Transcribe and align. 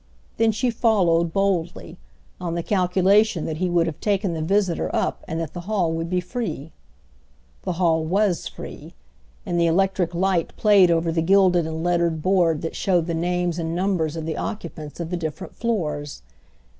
Then 0.37 0.51
she 0.51 0.71
followed 0.71 1.31
boldly, 1.31 1.95
on 2.39 2.55
the 2.55 2.63
calculation 2.63 3.45
that 3.45 3.57
he 3.57 3.69
would 3.69 3.85
have 3.85 3.99
taken 3.99 4.33
the 4.33 4.41
visitor 4.41 4.89
up 4.95 5.23
and 5.27 5.39
that 5.39 5.53
the 5.53 5.59
hall 5.69 5.91
would 5.91 6.09
be 6.09 6.19
free. 6.19 6.71
The 7.65 7.73
hall 7.73 8.03
was 8.03 8.47
free, 8.47 8.95
and 9.45 9.59
the 9.59 9.67
electric 9.67 10.15
light 10.15 10.57
played 10.57 10.89
over 10.89 11.11
the 11.11 11.21
gilded 11.21 11.67
and 11.67 11.83
lettered 11.83 12.23
board 12.23 12.63
that 12.63 12.75
showed 12.75 13.05
the 13.05 13.13
names 13.13 13.59
and 13.59 13.75
numbers 13.75 14.15
of 14.15 14.25
the 14.25 14.37
occupants 14.37 14.99
of 14.99 15.11
the 15.11 15.17
different 15.17 15.53
floors. 15.53 16.23